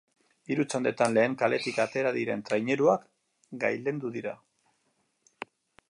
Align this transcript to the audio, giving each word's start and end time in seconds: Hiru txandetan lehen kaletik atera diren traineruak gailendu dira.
Hiru 0.53 0.63
txandetan 0.69 1.11
lehen 1.17 1.35
kaletik 1.41 1.77
atera 1.85 2.13
diren 2.17 2.43
traineruak 2.49 3.05
gailendu 3.65 4.15
dira. 4.17 4.35